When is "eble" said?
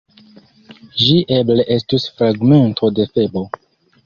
1.39-1.67